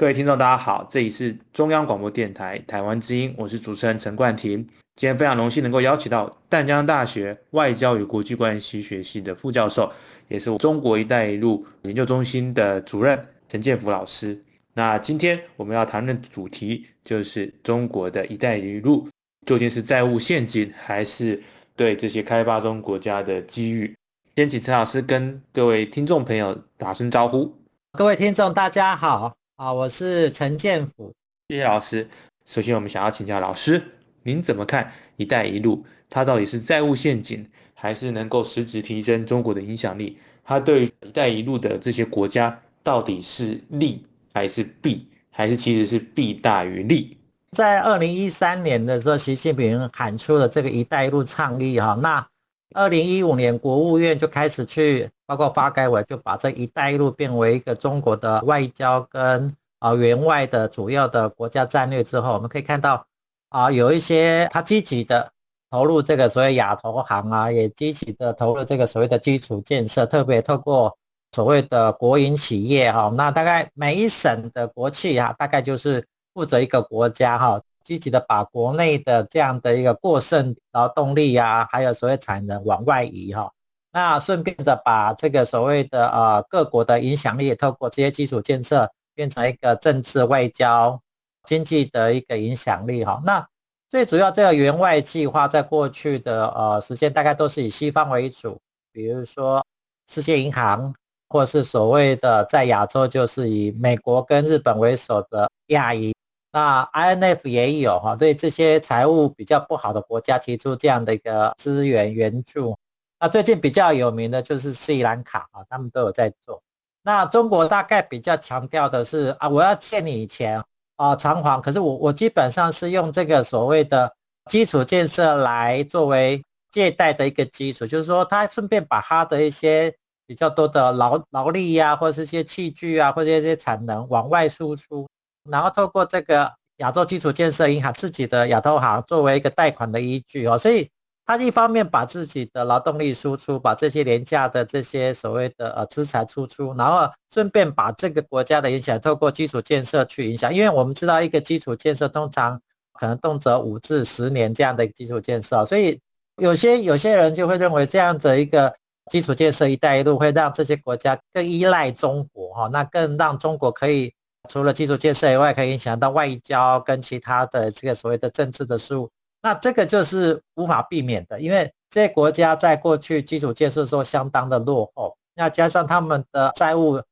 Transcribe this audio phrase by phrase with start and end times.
[0.00, 4.66] 各位听众，大家好，这里是中央广播电台台湾之音，我是主持人陈冠廷。
[4.96, 9.92] 今天非常荣幸能够邀请到淡江大学外交与国际关系学系的副教授，
[10.28, 14.42] 也是中国“一带一路”研究中心的主任陈建福老师。
[14.72, 19.06] 那今天我们要谈论的主题就是中国的一带一路
[19.44, 21.38] 究竟是债务陷阱，还是
[21.76, 23.94] 对这些开发中国家的机遇？
[24.34, 27.54] 先请陈老师跟各位听众朋友打声招呼。
[27.92, 29.34] 各位听众，大家好。
[29.60, 31.12] 啊，我是陈建甫，
[31.50, 32.08] 谢谢老师。
[32.46, 33.82] 首先，我们想要请教老师，
[34.22, 35.84] 您怎么看“一带一路”？
[36.08, 40.16] 它到底是债务陷阱，还是能够实质提升中国的影响力？
[40.42, 47.18] 它对“一带一路”的这些国家到底是利还是弊，还是其实是弊大于利？
[47.52, 52.26] 在二零一三年的时候，习近平喊出了这个“一带一路”倡议，哈，那
[52.74, 55.08] 二零一五年国务院就开始去。
[55.30, 63.06] 包括发改委就把这一带一路变为一个中国的外交跟啊援外的主要的国家战略之后，我们可以看到
[63.50, 65.30] 啊有一些他积极的
[65.70, 70.98] 投入这个所谓亚投行啊，也积极的投入这个所谓的基础建设，特别透过
[71.30, 76.04] 所谓的国营企业哈，那大概每一省的国企哈，大概就是
[76.34, 77.60] 负责一个国家哈，
[77.90, 83.50] 积极的把国内的这样的一个过剩劳动力啊，还有所谓产能往外移哈。
[83.92, 91.00] 那顺便的把这个所谓的呃各国的影响力，也透过这些基础建设，变成一个政治、外交、
[91.42, 93.20] 经济的一个影响力哈。
[93.26, 93.44] 那
[93.88, 98.56] 最主要这个援外计划，在过去的呃时间，大概都是以西方为主，
[98.92, 99.66] 比如说
[100.08, 100.94] 世界银行，
[101.28, 106.14] 或是所谓的在亚洲就是以美国跟日本为首的亚裔。
[106.52, 112.76] 那 INF 也有哈，对这些财务比较不好的国家提出这样的一个资源援助。
[113.20, 116.62] 那最近比较有名的就是斯里兰卡啊，他们都有在做。
[117.02, 120.62] 那中国大概比较强调的是啊，我要欠你钱
[120.96, 121.60] 啊，偿还。
[121.60, 124.12] 可是我我基本上是用这个所谓的
[124.50, 129.94] 基础建设来作为借贷的一个基础，就是说他顺便把他的一些
[130.26, 135.08] 比较多的劳劳力呀，或者是一些器具啊，或者一些产能往外输出，
[135.50, 140.88] 然后透过这个亚洲基础建设银行自己的亚投行作为一个贷款的依据哦，所以。
[141.26, 150.52] 他一方面把自己的劳动力输出，把这些廉价的这些所谓的呃资产输出，然后顺便把这个国家的影响透过基础建设去影响。
[150.52, 152.60] 因为我们知道，一个基础建设通常
[152.94, 156.00] 可能动辄五至十年这样的基础建设，所以
[156.38, 158.74] 有些有些人就会认为这样的一个
[159.08, 164.12] 基础建设“一带一路”会让这些国家更依赖中国哈，那更让中国可以
[164.48, 169.10] 除了基础建设以外，可以影响到外交跟其他的这个所谓的政治的事务。
[169.42, 177.02] 那这个就是无法避免的，因为这些国家在过去基础建设的时候相当的落后，那加上他们的债务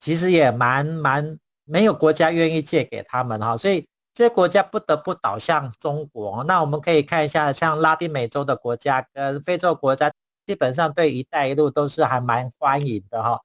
[0.00, 6.44] 其实也蛮蛮没有国家愿意借给他们哈，所以这些国家不得不倒向中国。
[6.44, 10.10] 那我们可以看一下，像拉丁美洲的国家跟非洲国家，
[10.46, 13.40] 基本上对“一带一路”都是还蛮欢迎的哈，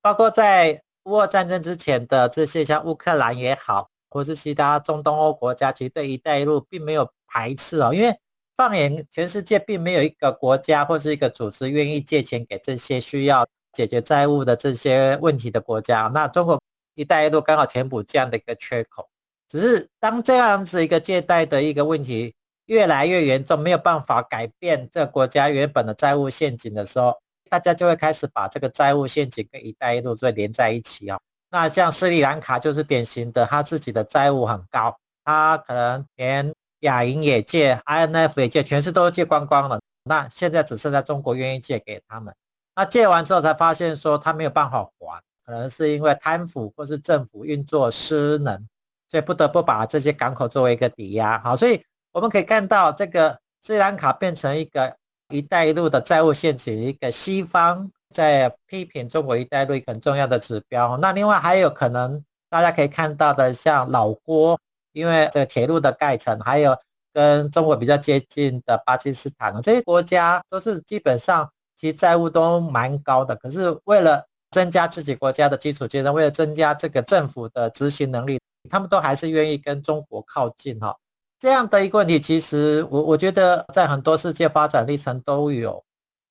[0.00, 7.10] 包括在乌俄战争之前的这些像乌克兰也好，或是其他中东欧国家，其实对“一带一路”并没有。
[7.36, 8.16] 排斥哦，因为
[8.54, 16.08] 放眼全世界，并没有一个国家或是一个组织愿意借钱给这些需要解决债务的这些问题的国家。
[16.14, 16.62] 那中国
[16.94, 19.08] “一带一路”刚好填补这样的一个缺口。
[19.48, 22.36] 只是当这样子一个借贷的一个问题
[22.66, 31.18] 越来越严重，没有办法改变这国家原本的债务陷阱的时候，大家就会开始把这个债务陷阱跟“一带一路”做连在一起啊。
[31.50, 39.80] 那像斯里兰卡就是典型的，他自己的债务很高，他可能连亚银也借，INF 也借，全是都借光光了。
[40.04, 42.34] 那现在只剩下中国愿意借给他们。
[42.74, 48.66] 那借完之后才发现说他没有办法还，可能是因为贪腐或是政府运作失能，
[49.08, 51.38] 所以不得不把这些港口作为一个抵押。
[51.38, 51.80] 好，所以
[52.12, 54.96] 我们可以看到这个斯里兰卡变成一个
[55.34, 60.96] “一带一路”的债务陷阱，一个西方在批评中国“一带一路”一个很重要的指标。
[60.98, 64.56] 那另外还有可能大家可以看到的，像老挝。
[64.92, 66.78] 因为这个铁路的盖成，还有
[67.12, 73.34] 跟中国比较接近的巴基斯坦，这些国家都是基本上其实债务都蛮高的。
[73.34, 78.38] 可是为了增加自己国家的基础建设，为了增加这个政府的执行能力，
[78.70, 80.96] 他们都还是愿意跟中国靠近哈。
[81.44, 85.84] 这样的一个问题，其实我我觉得在很多世界发展历程都有。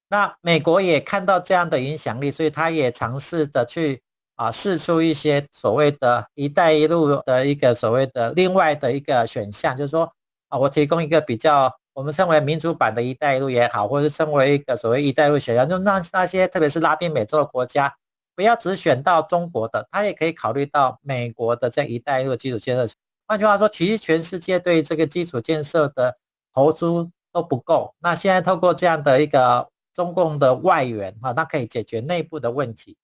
[0.10, 4.02] 那美国也看到这样的影响力，所以他也尝试着去
[4.34, 10.12] 啊试出一些所谓的一带一路的一个所谓的另外的一个选项，就是说
[10.50, 17.94] 啊，我提供一个比较我们称为民主版的一带一路也好，或者称为一个所谓一带一路选项，就让那些特别是拉丁美洲的国家
[18.36, 22.96] 不要只选到中国的，他也可以考虑到美国的这一带一路基础建设。
[23.26, 26.18] 换句话说，其实全世界对这个基础建设的
[26.54, 26.86] 投资
[27.32, 27.96] 都不够。
[28.00, 32.98] 那现在透过这样的一个中共的外援哈，那可以解决内部的问题。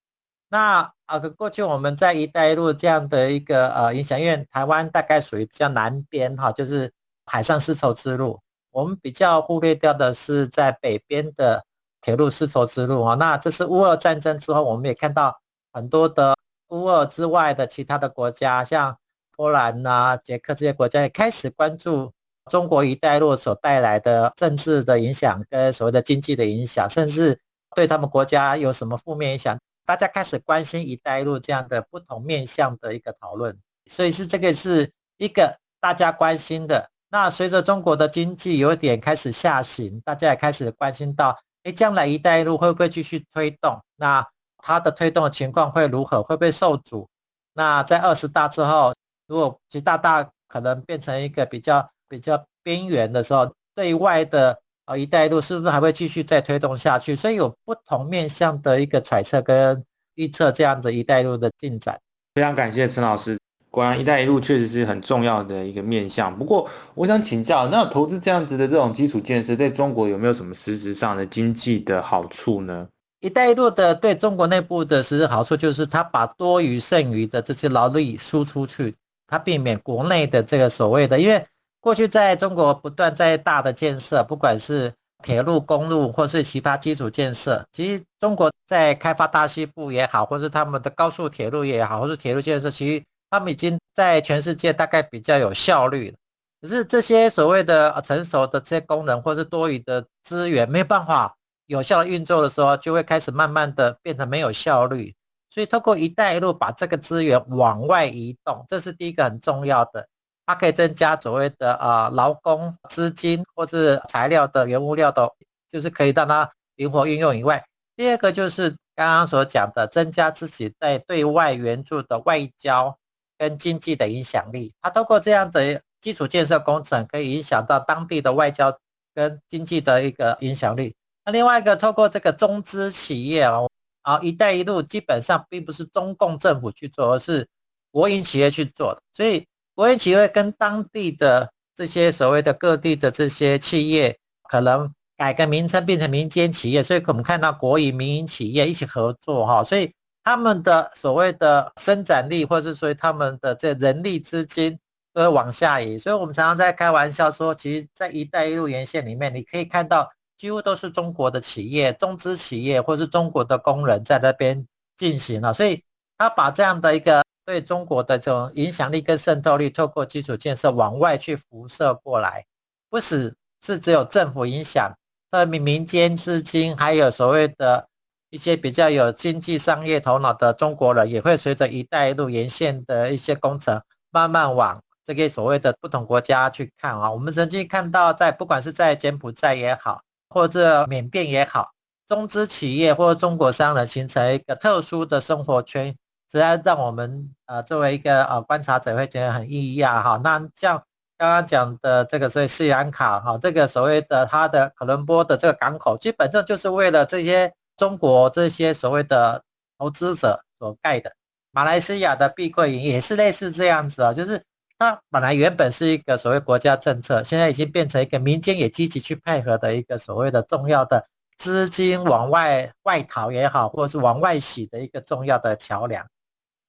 [0.50, 6.92] 那啊，过去我们在“一带一路”这样的一个呃影响，因为台湾大概属于比较南边哈，就是
[7.26, 8.42] 海上丝绸之路。
[8.72, 11.64] 我们比较忽略掉的是在北边的
[12.02, 13.16] 铁路丝绸之路啊。
[13.16, 15.40] 那这是乌俄战争之后，我们也看到
[15.72, 16.36] 很多的
[16.68, 18.98] 乌俄之外的其他的国家，像。
[19.40, 22.12] 波兰呐、啊、捷克这些国家也开始关注
[22.52, 27.40] 中国“一带一路”所带来的政治的影响跟所谓的经济的影响，甚至
[27.74, 33.58] 对他们国家有什么负面影响，大家开始关心“一带一路”这样的不同面向的一个讨论。
[33.90, 36.90] 所以是这个是一个大家关心的。
[37.10, 43.80] 那随着中国的经济有点开始下行，大家也开始关心到：哎，将来“一带一路”会不会继续推动？
[43.96, 44.28] 那
[44.58, 46.22] 它的推动的情况会如何？
[46.22, 47.08] 会不会受阻？
[47.54, 48.94] 那在二十大之后？
[49.30, 57.16] 如果习大大可能变成一个比较比较边缘的时候，对外的啊“一带一路”是不是还会继续再推动下去？
[57.16, 59.82] 所以有不同面向的一个揣测跟
[60.16, 62.00] 预测，这样子一带一路的进展。
[62.34, 63.38] 非常感谢陈老师，
[63.70, 66.36] 果然“一带一路”确实是很重要的一个面向。
[66.36, 72.88] 不过，我想请教，那投资这样子的这种基础建设，对中国有没有什么实质上的经济的好处呢
[73.22, 78.96] ？“一带一路”的对中国内部的实质好处，就是它把多余剩余的这些劳力输出去。
[79.30, 81.46] 它避免国内的这个所谓的，因为
[81.80, 84.92] 过去在中国不断在大的建设，不管是
[85.24, 96.18] 铁路、公路或是其他基础建设，其实中国在开发大西部也好，或是他们的高速铁路也好，或是铁路建设，其实他们已经在全世界大概比较有效率了。
[96.62, 101.34] 可是这些所谓的成熟的这些功能或是多余的资源没有办法
[101.68, 105.14] 有效运作的时候，就会开始慢慢的变成没有效率。
[105.50, 110.08] 所以，透过“一带一路”把这个资源往外移动，这是第一个很重要的。
[110.46, 115.30] 它可以增加所谓的呃劳工、资金或是材料的原物料的，
[115.68, 117.64] 就是可以让它灵活运用以外，
[117.96, 122.98] 第二个就是刚刚所讲的，增加自己在对外援助的外交
[123.38, 124.74] 跟经济的影响力。
[124.82, 128.76] 它透过这样的基础建设工程，可以影响到当地的外交
[129.14, 130.96] 跟经济的一个影响力。
[131.26, 133.68] 那另外一个，透过这个中资企业哦。
[134.02, 137.48] 啊，“一带一路”基本上并不是中共政府去做，而是
[137.92, 139.02] 国营企业去做的。
[139.14, 146.82] 所以，国营企业跟当地的这些所谓的各地的这些企业，可能改个名称变成民间企业。
[146.82, 149.94] 所以，我们看到国营民营企业一起合作，哈，所以
[150.24, 154.80] 他们的所谓的生产力，或者是说他们的这人力资金
[155.14, 155.98] 都会往下移。
[155.98, 160.10] 所以我们常常在开玩笑说，其实，在“一带一路”沿线里面，你可以看到。
[160.40, 164.66] 几乎都是中国的企业、中资企业，或是中国的工人在那边
[164.96, 165.84] 进行了，所以
[166.18, 172.46] 他把这样的一个对中国的这种影响力跟渗透力，透过基础建设往外去辐射过来，
[172.90, 174.90] 不只是只有政府影响，
[175.30, 177.90] 那，民民间资金，还有所谓的
[178.30, 187.12] 一些比较有经济商业头脑的中国人，也会随着“一带一路”沿线的一些工程，慢慢往这个所谓的不同国家去看啊。
[187.12, 191.72] 我们曾经看到，在不管是在柬埔寨也好，或者缅甸也好，
[192.08, 195.88] 中资企业或中国商人形成一个特殊的生活圈，
[196.32, 200.20] 实在让我们呃作为一个呃观察者会觉得很异样哈。
[200.24, 200.82] 那像
[201.18, 209.44] 刚刚讲的这个所谓斯里兰卡哈，这个所谓的它的科伦坡的这个港口，基本上就是为了这些中国这些所谓的
[209.78, 211.12] 投资者所盖的。
[211.52, 214.44] 马来西亚的碧桂园也是类似这样子啊，就是。
[214.80, 221.06] 它本来原本是一个所谓国家政策，现在已经变成一个民间也积极去配合的一个所谓的重要的
[221.38, 226.08] 资金往外外逃也好，或者是往外洗的一个重要的桥梁。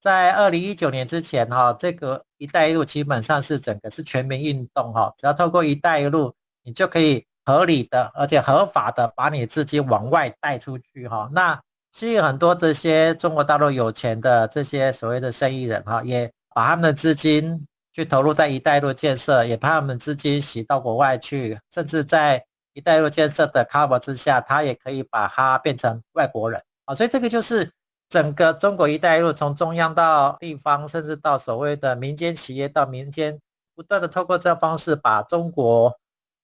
[0.01, 11.31] 在二零一九年之前，哈，这个“一带一路”基本上是整个是全民运动，哈，只要透过“一带一路”，你就可以合理的而且合法的把你资金往外带出去，哈。
[11.33, 11.61] 那
[11.93, 17.65] 吸引很多这些中国大陆有钱的这些所谓的生意人，哈，也把他们的资金。
[17.93, 26.95] 去投入在“一带一路”建设，也把他们资金洗到国外去，甚至在“一带一路”建设的 cover 之下，他也可以把它变成外国人啊。
[26.95, 27.71] 所以这个就是
[28.09, 33.41] 整个中国“一带一路”从中央到地方，甚至到所谓的民间企业到民间
[33.75, 35.93] 不断的透过这方式把中国，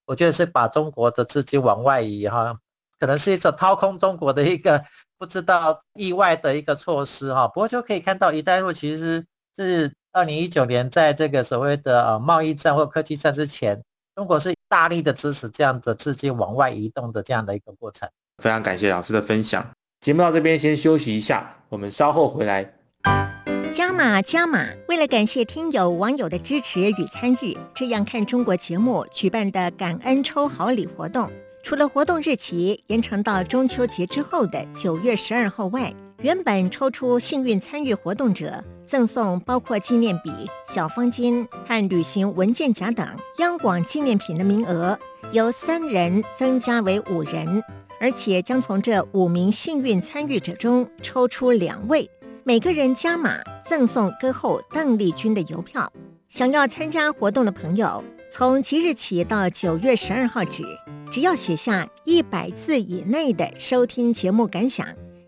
[0.05, 2.57] 我觉得是把中国的资金往外移哈，
[2.99, 4.83] 可能是一种掏空中国的一个
[5.17, 7.47] 不知道意外的一个措施哈。
[7.47, 9.25] 不过就可以看到，一带一路其实
[9.55, 13.79] 是二零一九年在这个所谓的呃贸易战或科技战之前，
[14.15, 18.09] 中国是大力的支持这样的资金往外移动的这样的一个过程。
[18.41, 19.63] 非常感谢老师的分享。
[19.99, 22.73] 节目到这边先休息一下，我们稍后回来。
[23.71, 24.65] 加码加码！
[24.87, 31.31] 为了感谢听友网友的支持与参与，这样看中国节目举办的感恩抽好礼活动，
[31.63, 35.93] 除了活动日期延长到中秋节之后的九月十二号外，
[36.23, 40.31] 原本抽出幸运参与活动者赠送包括纪念笔、
[40.67, 43.07] 小方巾和旅行文件夹等
[43.37, 44.97] 央广纪念品的名额，
[45.31, 47.63] 由三人增加为五人，
[47.99, 52.09] 而且将从这五名幸运参与者中抽出两位。
[52.43, 55.91] 每个人加码赠送歌后邓丽君的邮票。
[56.29, 60.63] 想要参加活动的朋友，从即日起到九月十二号止，
[61.11, 64.87] 只要写下一百字以内的收听节目感想，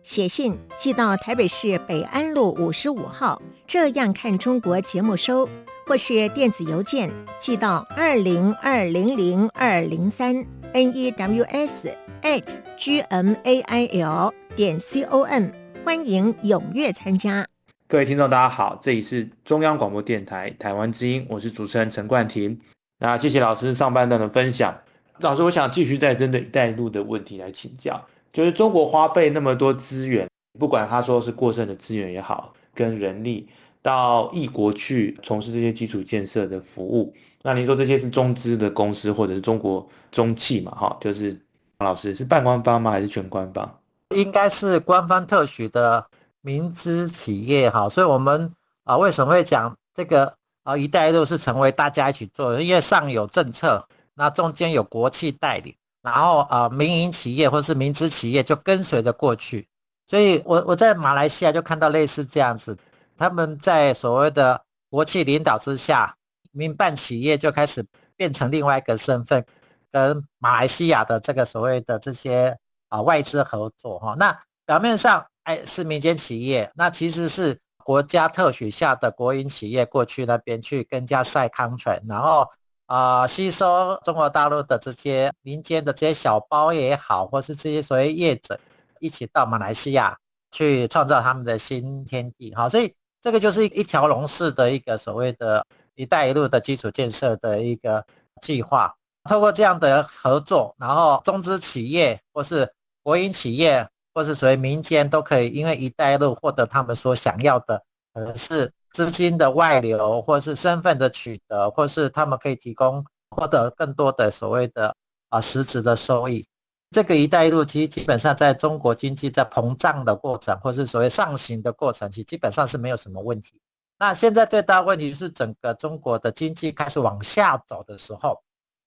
[0.10, 5.48] 写信寄到台北市北安路五十五号，这样看中国节目收，
[5.86, 10.36] 或是电子邮件寄到二零二零零二零三
[10.74, 12.44] news at
[12.75, 15.44] gmail 点 com。
[15.86, 17.46] 欢迎踊跃参加，
[17.88, 22.60] 各位听众，大家好，这里是中央广播电台台湾之音，我是主持人陈冠廷。
[22.98, 24.75] 那谢谢老师上半段的分享，
[25.20, 30.27] 老师，我想继续再针对“一带一路”的问题来请教，就是中国花费那么多资源，
[30.59, 33.48] 不管他说是过剩的资源也好，跟人力
[33.81, 40.71] 到异国去从事这些基础建设的服务，那您说这些是中资的公司或者是中国中企嘛？
[40.71, 41.39] 哈，就是
[41.79, 42.91] 老师是半官方吗？
[42.91, 43.79] 还是全官方？
[44.15, 46.07] 应该是官方特许的
[46.41, 48.51] 民资企业哈，所以我们
[48.83, 50.33] 啊为什么会讲这个
[50.63, 52.62] 啊“一带一路”是成为大家一起做的？
[52.62, 59.68] 因为上有政策，那中间有国企代理，然后啊民营企业或是民资企业就跟随着过去。
[60.06, 62.77] 所以我我在马来西亚就看到类似这样子，
[63.18, 66.15] 他们在所谓的国企领导之下，
[66.51, 69.46] 民办企业就开始变成另外一个身份，
[69.91, 72.58] 跟马来西亚的这个所谓的这些。
[72.89, 82.50] 啊，外资合作哈，那表面上哎是民间企业，那其实是国家特许下的国营企业过去那边去跟人家赛 contract，然后
[82.89, 88.60] 啊、吸收中国大陆的这些民间的这些小包也好，或是这些所谓业者
[89.00, 90.17] 一起到马来西亚
[90.50, 92.91] 去创造他们的新天地哈，所以
[93.22, 98.03] 这个就是一条龙式的一个所谓的一带一路的基础建设的一个
[98.41, 98.91] 计划，
[99.29, 107.84] 透过这样的合作，然后中资企业或是国营企业或是所谓民间都可以，因为“一带一路”获得他们所想要的，
[108.15, 114.96] 可能是资金的外流，或是身份的取得，或是他们可以提供获得更多的所谓的
[115.29, 116.46] 啊实质的收益。
[116.91, 123.62] 这个“一带一路”其实基本上在中国经济在膨胀的过程，或是所谓上行的过程，其实基本上是没有什么问题。
[124.00, 128.41] 那现在最大问题是整个中国的经济开始往下走的时候，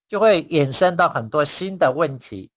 [0.09, 2.51] 就会衍生到很多新的问题。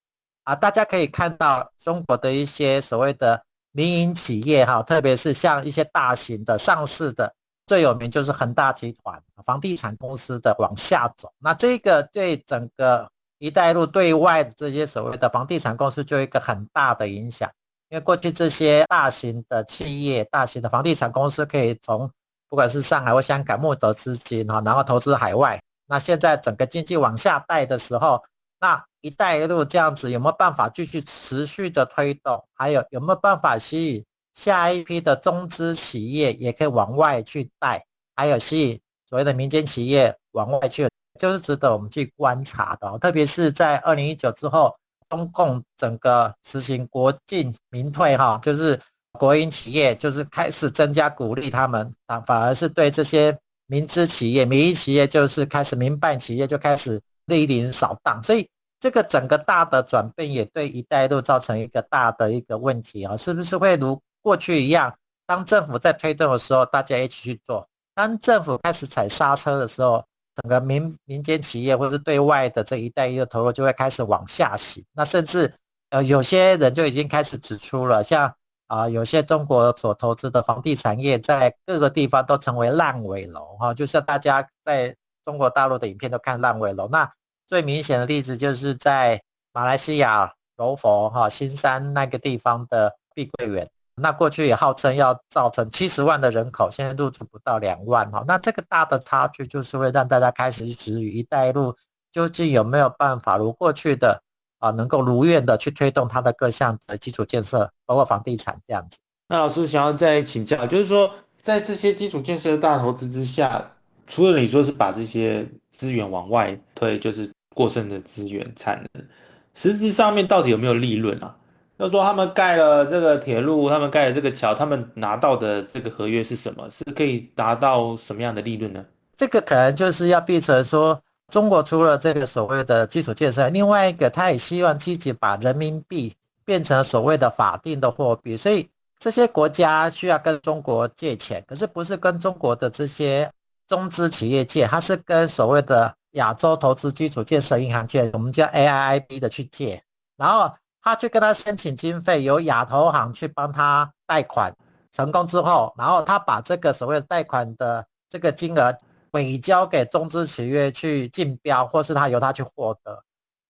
[0.45, 3.44] 啊，大家可以看到中国的一些所谓的
[3.75, 7.35] 民营企业哈，特别是像一些大型的上市的，
[7.67, 11.29] 最有名就是恒大集团房地产公司的往下走。
[11.39, 17.51] 那这个对整个“一带一路”对外的这些所谓的房地产公司就有一个很大的影响，
[17.89, 22.09] 因为过去这些大型的企业、大型的房地产公司可以从
[22.47, 25.59] 不管是上海或香港募得资金哈，然后投资海外。
[25.87, 28.23] 那现在整个经济往下带的时候，
[28.59, 32.43] 那“一带一路”这样子有没有办法继续持续的推动？
[32.53, 37.85] 还有有没有办法吸引下一批的中资企业也可以往外去带？
[38.15, 40.87] 还有吸引所谓的民间企业往外去，
[41.19, 42.97] 就是值得我们去观察的。
[42.97, 44.73] 特别是在二零一九之后，
[45.09, 48.79] 中共整个实行国进民退，哈，就是
[49.19, 57.01] 国营企业就是开始增加鼓励他们，啊，反而是对这些民资企业、民营企业就是开始民办企业就开始。
[57.27, 58.47] 莅临扫荡，所以
[58.79, 64.93] 这个整个大的转变也对“一带一路”造成一个大的一个问题啊，是不是会如过去一样，
[65.25, 67.65] 当政府在推动的时候，大家一起去做；
[67.95, 70.03] 当政府开始踩刹车的时候，
[70.35, 74.83] 整个民民间企业或是对外的这一带一路投入就会开始往下行。
[74.93, 75.51] 那甚至
[75.89, 78.31] 呃，有些人就已经开始指出了，像
[78.67, 84.95] 啊、有些中国所投资的房地产业在各个地方都成为烂尾楼哈，就像大家在。
[85.25, 87.11] 中国大陆的影片都看烂尾楼，那
[87.47, 98.23] 最明显的例子就是在马来西亚柔佛哈新山那个地方的碧桂园，那过去也号称要造成七十万的人口，现在入住不到两万哈。
[98.27, 101.75] 那这个大的差距就是会让大家开始质疑“一带一路”
[102.13, 104.21] 究竟有没有办法如过去的
[104.59, 108.97] 啊，能够如愿的去推动它的各项的基础建设，包括房地产这样子。
[109.27, 113.74] 那老师想要再请教，就是说在这些基础建设的大投资之下，
[114.07, 119.05] 除了你说是把这些资源往外推，就是过剩的资源产能，
[119.53, 121.35] 实质上面到底有没有利润啊？
[121.77, 126.69] 要说他们盖了这个铁路，他们盖了这个桥，他们拿到的这个合约是什么？
[126.69, 128.85] 是可以达到什么样的利润呢？
[129.17, 136.13] 这个可能就是要变成说，中国除了这个所谓的基础建设，另外一个他也希望积极把人民币
[136.45, 143.29] 变成所谓的法定的货币，所以这些国家需要跟中国借钱，可是不是跟中国的这些
[143.67, 149.83] 中资企业借，它是跟所谓的亚洲投资基础建设银行借，我们叫 AIIB 的去借，
[150.17, 150.55] 然后。
[150.87, 154.53] 他去跟他申请经费，由亚投行去帮他贷款，
[154.91, 158.71] 成功之后，然后他把这个所谓的贷款的这个金额
[159.09, 163.03] 委交给中资企业去竞标，或是他由他去获得。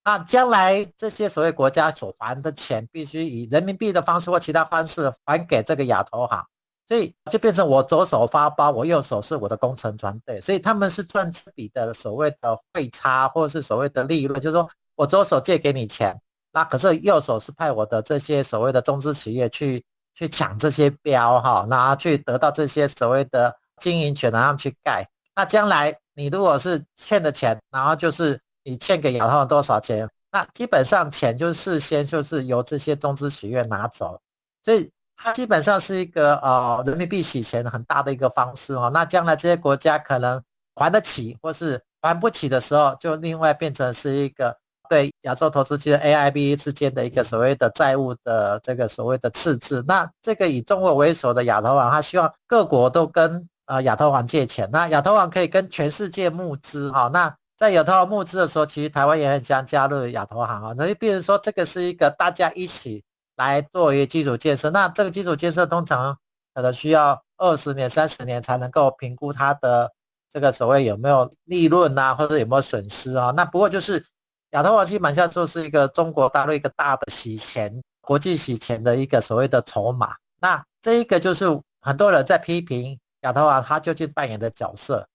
[0.05, 6.47] 那将来这些所谓国家所还的钱，必须以人民币的方式或其他方式还给这个亚投行，
[6.87, 16.19] 所以就变成我左手发包，我右手是我的工程团队，所以他们是赚这笔的所谓的汇差，或者是所谓的利润，就是说我左手借给你钱。
[16.51, 25.05] 那可是右手是派我的这些所谓的中资企业去去抢这些标哈，然后去得到这些所谓的经营权，然后去盖。
[25.35, 34.21] 那将来你如果是欠的钱，然后就是你欠给亚投行多少钱，那基本上钱就事先就是由这些中资企业拿走，
[34.63, 38.91] 所以它基本上是一个呃人民币洗钱很大的一个方式哦。
[38.93, 40.41] 那将来这些国家可能
[40.75, 44.57] 还得起或是还不起的时候，就另外变成是一个。
[44.87, 57.09] 对亚洲投资机构 AIB 之间的一个所谓的债务的这个所谓的赤字，那这个以中国为首的亚投行，他希望各国都跟呃亚投行借钱，那亚投行可以跟全世界募资哈。
[57.11, 60.73] 那在亚投行募资的时候，其实台湾也很想加入亚投行啊。
[60.77, 63.03] 那就比如说，这个是一个大家一起
[63.35, 66.17] 来做一个基础建设，那这个基础建设通常
[66.53, 69.91] 可能需要二十年、三十年才能够评估它的
[70.31, 73.31] 这个所谓有没有利润啊，或者有没有损失啊。
[73.35, 74.05] 那不过就是。
[74.51, 80.15] 亚投行基本上就是一个中国大陆一个大的洗钱、国际洗钱的一个所谓的筹码。
[80.39, 81.45] 那这一个就是
[81.81, 85.05] 很多人在批评亚投行它究竟扮演的角色。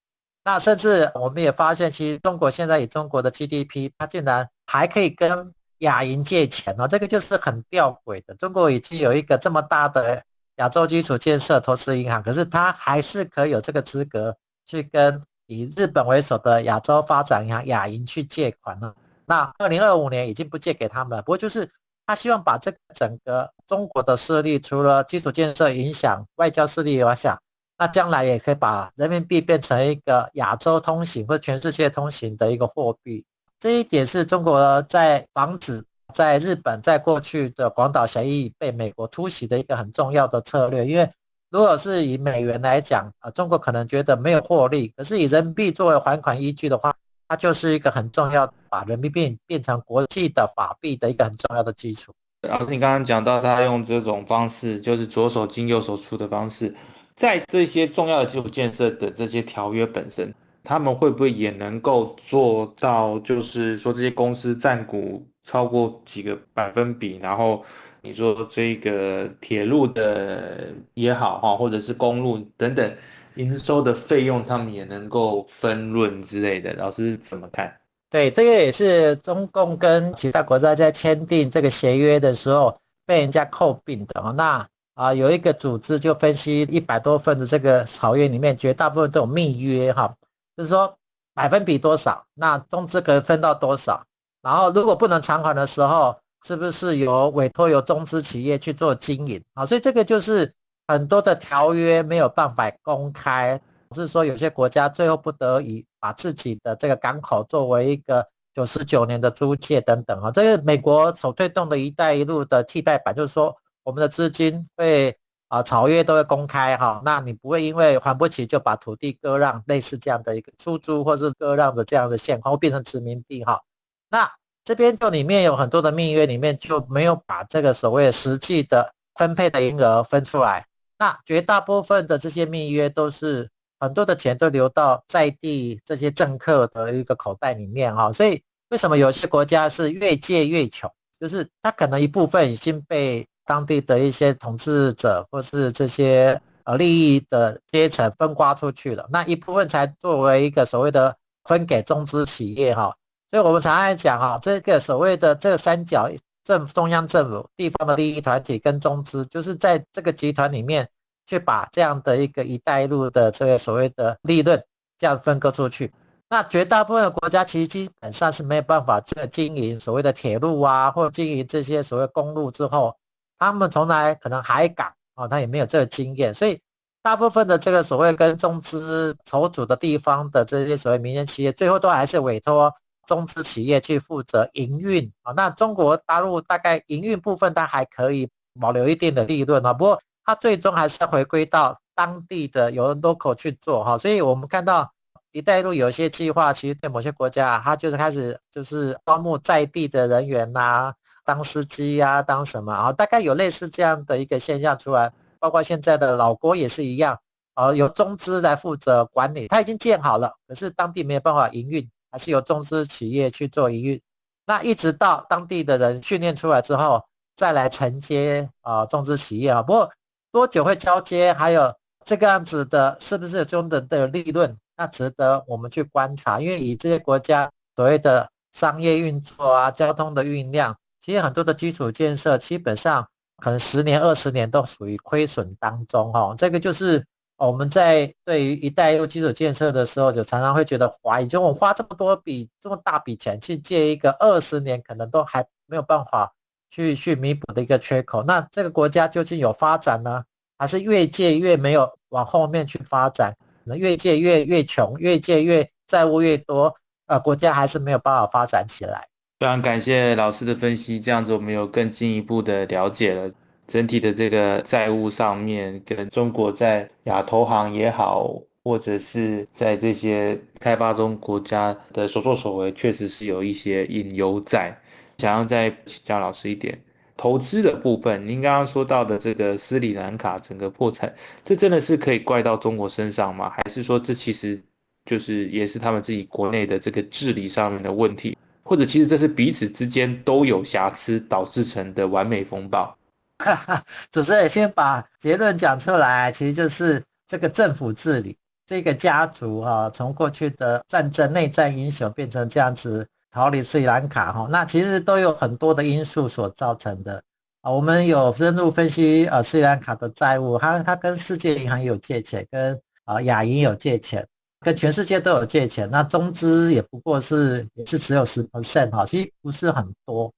[0.43, 5.51] 那甚至我们也发现，其实中国现在以中国的 GDP，它竟然还可以跟
[5.81, 8.33] 亚银借钱哦，这个就是很吊诡的。
[8.35, 10.23] 中国已经有一个这么大的
[10.55, 18.93] 亚洲基础建设投资银行，可是它还是可以有这个资格去跟以日本为首的亚洲发展银行亚银去借款呢。
[19.25, 21.69] 那二零二五年已经不借给他们了，不过就是
[22.05, 27.35] 他希望把这个整个中国的势力，除了基础建设影响外交势力以外，想
[27.77, 33.25] 那将来也可以把人民币变成一个亚洲通行或全世界通行的一个货币。
[33.61, 40.83] 这一点是中国在防止在日本在过去的广岛协议被美国突袭的一个很重要的策略。
[40.83, 41.07] 因为
[41.51, 46.93] 如果是以美元来讲啊，中国可能觉得没有获利，可是以人民币作为还款依据的话。
[47.27, 52.11] 它就是一个很重要，把人民币变成国际的法币的一个很重要的基础。
[52.41, 56.75] 老师，你刚刚讲到他用这种方式，就是左手进右手出的方式，
[57.15, 67.63] 在这些重要的基础建设的这些条约本身，他们会不会也能够做到，就是说这些公司占股超过几个百分比，然后
[68.01, 72.95] 你说这个铁路的也好哈，或者是公路等等。
[73.35, 77.73] 营收的费用，他们也能够分润之类的，老师怎么看？
[78.09, 84.33] 对，这个也是中共跟其他国家在签订这个协约的时候被人家诟病的。
[84.33, 90.13] 那啊，有一个组织就分析一百多份的这个草约里面，绝大部分都有密约哈，
[90.61, 90.97] 就是说
[91.33, 94.03] 百分比多少，那中资可以分到多少，
[94.41, 99.65] 然后如果不能偿还的时候，是不是由委托由中资企业去做经营啊？
[99.65, 100.53] 所以这个就是。
[100.87, 103.61] 很多的条约没有办法公开，
[103.95, 110.29] 是说有些国家最后不得已把自己的这个港口作为一个九十九年的租借等等啊。
[110.29, 115.17] 这个美国所推动的一带一路的替代版，就是说我们的资金会
[115.51, 123.61] 啊草约都会公开哈，那你不会因为还不起就把土地割让，类似这样的一个出租或是割让的这样的现况，会变成殖民地哈。
[124.09, 124.31] 那
[124.63, 130.65] 这边就里面有很多的密约里面就没有把这个所谓实际的分配的银额分出来。
[130.97, 140.89] 那绝大部分的这些密约都是很多的钱都流到在地这些政客的一个口袋里面哈，所以为什么有些国家是越借越穷？
[141.19, 152.95] 就是他可能一部分已经被当地的一些统治者或是这些呃利益的阶层分刮出去了，那一部分才作为一个所谓的分给中资企业哈。
[153.29, 156.09] 所以我们常常讲哈，这个所谓的这个三角
[156.45, 160.87] 政中央政府、地方的利益团体跟中资，就是在这个集团里面
[161.25, 164.63] 去把这样的一个“一带一路”的这个所谓的利润
[164.97, 165.91] 这样分割出去。
[166.29, 172.95] 那绝大部分的国家其实基本上是没有办法这个经营所谓的铁路啊，或经营这些所谓公路之后，
[173.41, 176.61] 他们从来可能海港啊，他也没有这个经验，所以
[177.01, 182.71] 大部分的这个所谓跟中资筹组的地方的这些所谓民间企业，最后都还是委托。
[183.07, 194.89] 中资企业去负责营运啊，那中国大陆大概营运部分它还可以保留一定的利润啊，不过它最终还是要回归到当地的有 local 去做哈，所以我们看到
[195.31, 207.19] 一带一路有些计划，其实对某些国家，它就是开始就是招募在地的人员呐，当司机呀，当什么啊，大概有类似这样的一个现象出来，包括现在的老挝也是一样
[207.53, 211.89] 啊，有中资来负责管理，它已经建好了，可是当地没有办法营运。
[212.13, 214.01] 还是由中资企业去做营运，
[214.45, 217.05] 那一直到当地的人训练出来之后，
[217.37, 219.63] 再来承接啊中资企业啊。
[219.63, 219.89] 不过
[220.29, 224.53] 多久会交接，还有这个样子的，是不是中等的利润？
[224.75, 226.41] 那值得我们去观察。
[226.41, 236.33] 因为以这些国家所谓的商业运作啊、交通的运量，其实很多的基础建设基本上可能十年、二十年都属于亏损当中哈。
[236.37, 237.03] 这个就是。
[237.37, 246.31] 我们在对于“一带一路”基础建设的时候，就常常会觉得怀疑，就我花这么多笔这么大笔钱去借一个二十年，可能都还没有办法
[246.69, 248.21] 去去弥补的一个缺口。
[248.21, 250.23] 那这个国家究竟有发展呢，
[250.59, 253.35] 还是越借越没有往后面去发展？
[253.63, 256.75] 可能越借越越穷，越借越债务越多，
[257.07, 259.07] 呃，国家还是没有办法发展起来。
[259.41, 263.27] 非常感谢老师的分析，这样子我们有更进一步的了解了。
[263.65, 274.79] 整体的这个债务上面，跟中国在亚投行也好，或者是在这些开发中国家的所作所为，确实是有一些隐忧在。
[275.17, 276.79] 想要再请教老师一点，
[277.17, 281.11] 投资的部分，您刚刚说到的这个斯里兰卡整个破产，
[281.43, 283.49] 这真的是可以怪到中国身上吗？
[283.49, 284.61] 还是说这其实
[285.05, 288.37] 就是也是他们自己国内的这个治理上面的问题，
[288.71, 292.97] 或者其实这是彼此之间都有瑕疵导致成的完美风暴？
[293.39, 307.21] 哈哈，主持人先把结论讲出来，其实就是这个政府治理，这个家族哈，从过去的战争内战英雄变成这样子逃离斯里兰卡哈，那其实都有很多的因素所造成的
[307.63, 307.69] 啊。
[307.69, 314.25] 我们有深入分析呃斯里兰卡的债务，它它跟世界银行有借钱，跟啊亚银有借钱，
[314.61, 315.89] 跟全世界都有借钱。
[315.91, 320.31] 那中资也不过是也是只有十 percent 哈，其实不是很多。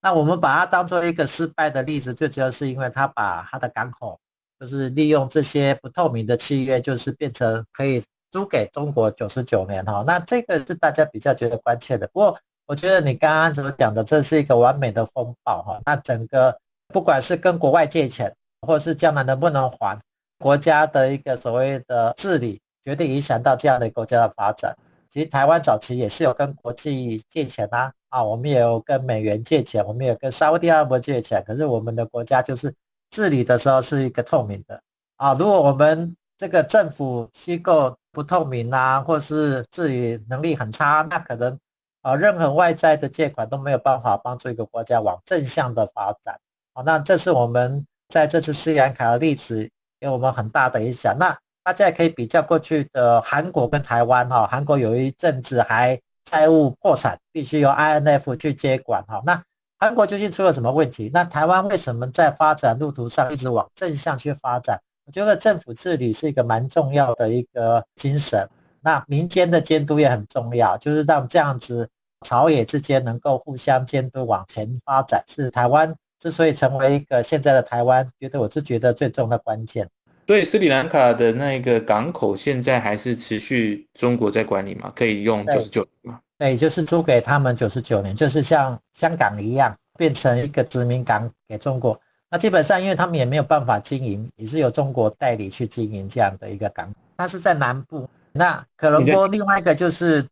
[0.00, 4.18] 那我们把它当做一个失败的例子，最主要是因为他把他的港口，
[4.60, 10.04] 就是利用这些不透明的契约，就是变成可以租给中国九十九年哈。
[10.06, 12.06] 那这个是大家比较觉得关切的。
[12.12, 15.80] 不过我觉得你刚刚怎么讲的，这是一个完美的风暴哈。
[15.84, 16.56] 那整个
[16.92, 18.32] 不管是跟国外借钱，
[18.66, 19.98] 或是将来能不能还，
[20.38, 24.76] 国家的一个所谓的治理，绝对影响到这样的国家的发展。
[25.08, 27.92] 其实台湾早期也是有跟国际借钱啊。
[28.10, 32.74] 啊，我们也有跟美元借钱，我们也跟沙乌地阿拉伯借钱，可是我们的国家就是
[33.10, 34.80] 治理的时候是一个透明的
[35.16, 35.34] 啊。
[35.34, 41.58] 如果我们这个政府机构不透明啊，或是治理能力很差，那可能
[42.00, 46.40] 啊，任何外在的借款都没有办法帮助一个国家往正向的发展。
[46.72, 49.68] 啊，那这是我们在这次斯里兰卡的例子
[50.00, 51.14] 给我们很大的影响。
[51.20, 55.98] 那大家也可以比较过去的韩国跟台湾哈，韩国有一阵子还。
[56.30, 59.42] 债务破产必须由 INF 去接管哈，那
[59.78, 61.10] 韩国究竟出了什么问题？
[61.10, 64.78] 那台湾为什么在发展路途上一直往正向去发展？
[65.06, 68.46] 我觉得政府治理是一个蛮重要的一个精神，
[68.82, 71.88] 那民间的监督也很重要，就是让这样子
[72.26, 79.88] 朝野之间能够互相监督往前发展，是台湾之所以成为一个现在的台湾，觉得我是觉得最重要的关键。
[80.28, 84.92] 对，斯里兰卡的那个港口现在还是持续中国在管理吗？
[84.94, 86.20] 可以用九十九年吗？
[86.36, 91.98] 对，就是租给他们九十九年，就是像香港一样，变成一个殖民港给中国。
[92.30, 96.92] 那基本上，因为他们也没有办法经营，也是由中国代理去经营这样的一个港。
[97.16, 98.06] 它是在南部。
[98.32, 100.22] 那可伦坡另外一个就是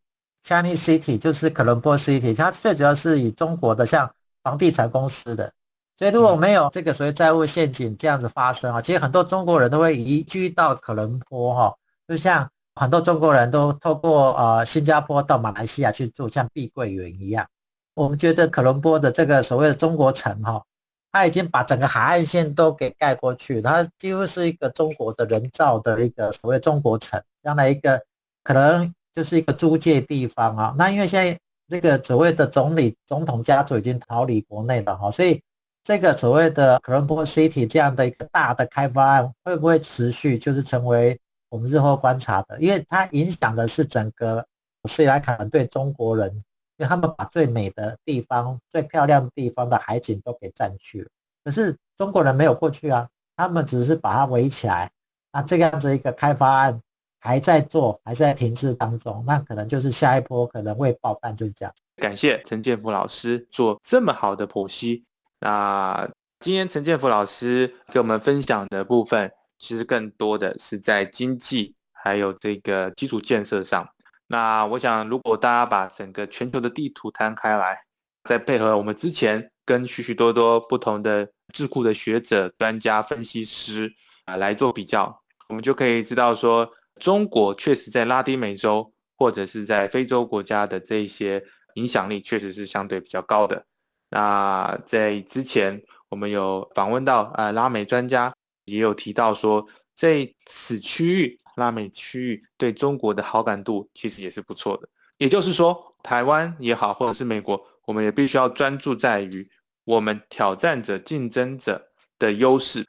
[0.44, 5.50] Chinese City，就是可伦坡 City，它最主要是以中国的像房地产公司的。
[5.98, 11.74] 所以如果没有这个所谓债务陷阱这样子发生啊，其实很多中国人都会移居到可伦坡哈，
[12.06, 17.46] 就像很多中国人都透过呃新加坡到马来西亚去住，像碧桂园一样。
[17.94, 20.62] 我们觉得可伦坡的这个所谓的中国城哈，
[21.10, 27.98] 它已经把整个海岸线都给盖过去，它几乎是一个中国的人造的一个所谓中国城，这样的一个
[28.44, 30.74] 可能就是一个租界地方啊。
[30.76, 35.42] 那因为现在这个所谓的总理总统家族已经逃离国内了哈，所以
[35.86, 41.16] 这个所谓的 Colombo City 这样的一个大的开发案会不会持续，就是成为
[41.48, 44.44] 我们日后观察的，因为它影响的是整个
[44.88, 46.42] 斯里兰卡对中国人。
[46.78, 51.08] 因为他们把最美的地方、最漂亮的地方的海景都给占去了，
[51.42, 54.90] 可是中国人没有过去啊，他们只是把它围起来。
[55.32, 56.78] 那这样子一个开发案
[57.18, 61.72] 还在做，还在停滞当中，那可能就是下一波可能会爆弹，就是这样。
[61.96, 65.02] 感谢陈建福老师做这么好的剖析。
[65.40, 66.08] 那
[66.40, 73.88] 今天陈建福老师给我们分享的部分，其实更多的是在经济还有这个基础建设上。
[74.28, 77.78] 那我想，如果大家把整个全球的地图摊开来，
[78.24, 83.92] 再配合我们之前跟许许多多不同的智库的学者、专家、分析师
[84.24, 86.68] 啊来做比较，我们就可以知道说，
[86.98, 91.42] 中国确实在拉丁美洲或者是在非洲国家的这些
[91.74, 93.64] 影响力确实是相对比较高的。
[94.08, 101.40] 那在之前，我们有访问到呃拉美专家，也有提到说，在此区域。
[101.56, 109.50] 拉美区域对中国的好感度其实也是不错的，也就是说，台湾也好，或者是美国，我们也必须要专注在于
[109.84, 111.82] 我们挑战者、竞争者
[112.18, 112.86] 的优势。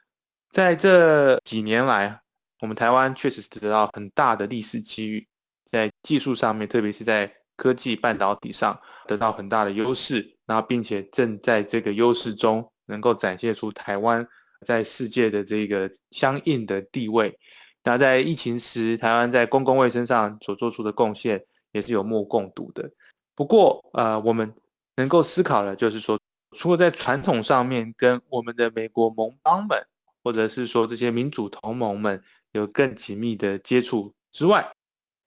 [0.50, 2.20] 在这几年来，
[2.60, 5.26] 我们台湾确实是得到很大的历史机遇，
[5.70, 14.24] 在技术上面，特别是在科技半导体上得到很大的优势，然后并且正在这个优势中能够展现出台湾
[14.64, 17.36] 在世界的这个相应的地位。
[17.82, 22.88] 那在疫情时，台湾在公共卫生上所做出的贡献也是有目共睹的。
[23.34, 24.54] 不过，呃，我们
[24.96, 26.18] 能够思考的，就是说，
[26.56, 29.84] 除了在传统上面跟我们的美国盟邦们，
[30.22, 34.70] 或者是说这些民主同盟们有更紧密的接触之外，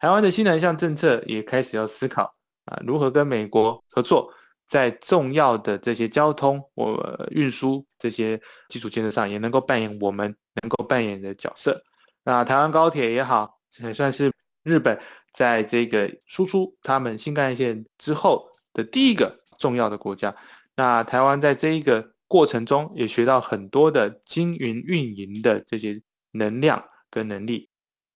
[0.02, 2.34] 台湾的新南向政策也开始要思考
[2.66, 4.34] 啊，如何跟美国合作，
[4.68, 11.80] 在重要的这些交通或运输这些基础建设上，也能够扮演我们能够扮演的角色。
[12.24, 14.34] 那台湾高铁也好，也算是
[14.64, 15.00] 日本
[15.34, 20.36] 在这个输出他们新干线之后的第一个重要的国家。
[20.76, 27.70] 那台湾在这一个过程中也学到很多的经营运营的这些能量跟能力。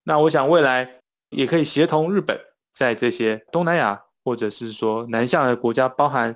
[0.03, 1.01] 那我想未来
[1.35, 2.39] 也可以协同日本，
[2.73, 6.35] 在这些东南亚或者是说南向的国家，包含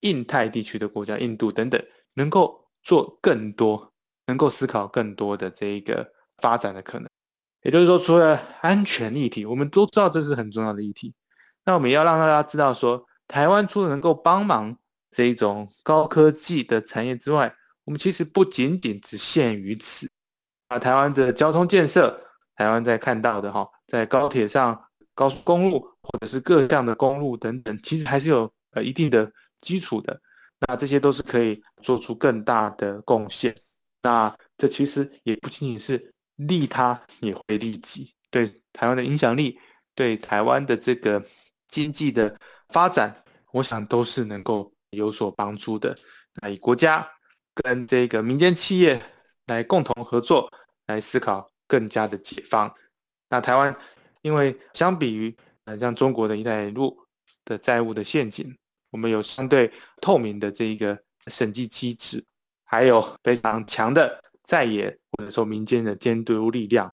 [0.00, 1.82] 印太地区的国家，印度等等，
[2.14, 3.92] 能够做更多，
[4.26, 6.12] 能够思考更多的这一个。
[6.42, 7.08] 发展的可能，
[7.62, 11.14] 也就是说，除了安全议题，我们都知道这是很重要的议题。
[11.64, 14.76] 那我们要让大家知道，说台湾除了能够帮忙
[15.12, 17.54] 这一种高科技的产业之外，
[17.84, 20.10] 我们其实不仅仅只限于此。
[20.68, 22.20] 啊，台湾的交通建设，
[22.56, 24.80] 台湾在看到的哈，在高铁上、
[25.14, 30.20] 高速公路或者是各项的公路等等，其实还是有呃一定的基础的。
[30.66, 33.54] 那这些都是可以做出更大的贡献。
[34.02, 36.10] 那这其实也不仅仅是。
[36.36, 39.56] 利他也会利己，对台湾的影响力，
[39.94, 41.24] 对台湾的这个
[41.68, 42.36] 经济的
[42.70, 45.96] 发展，我想都是能够有所帮助的。
[46.42, 47.08] 那以国家
[47.54, 49.00] 跟这个民间企业
[49.46, 50.50] 来共同合作，
[50.88, 52.72] 来思考更加的解放。
[53.28, 53.74] 那台湾
[54.22, 56.96] 因为相比于呃像中国的一带一路
[57.44, 58.56] 的债务的陷阱，
[58.90, 60.98] 我们有相对透明的这一个
[61.28, 62.24] 审计机制，
[62.64, 64.22] 还有非常强的。
[64.46, 66.92] 在野或者说民间的监督力量，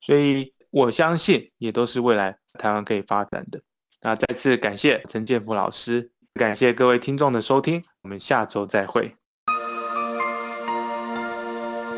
[0.00, 3.60] 所以我相信也都是未来台湾可以发展的。
[4.00, 9.14] 那再次感谢陈建福老师，感谢各位听众的收听，我们下周再会。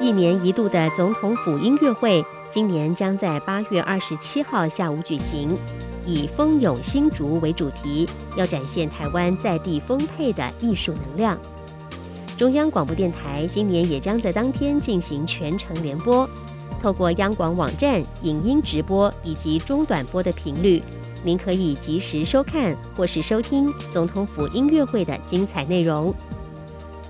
[0.00, 5.56] 一年一度的总统府音乐会，今年将在八月二十七号下午举行，
[6.06, 11.36] 以“蜂拥新竹”为主题，要展现台湾在地丰沛的艺术能量。
[12.36, 16.28] 中央广播电台今年也将在当天进行全程联播，
[16.80, 20.80] 透过央广网站影音直播以及中短波的频率，
[21.24, 26.14] 您可以及时收看或是收听总统府音乐会的精彩内容。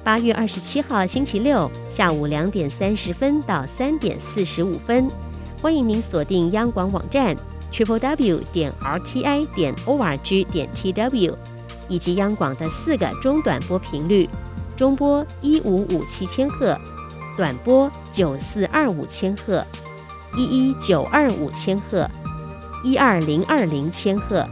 [0.09, 5.07] 八月二十七号星期六下午两点三十分到三点四十五分，
[5.61, 7.37] 欢迎您锁定央广网站
[7.71, 11.37] triple w 点 r t i 点 o r g 点 t w，
[11.91, 14.27] 以及央广的四个中短波频率。
[14.79, 16.75] 中波一五五七千赫，
[17.37, 19.63] 短波九四二五千赫，
[20.35, 22.11] 一一九二五千赫，
[22.83, 24.49] 一二零二零千赫，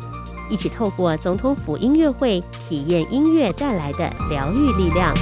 [0.48, 5.14] 一起透过总统府音乐会，体验音乐带来的疗愈力量。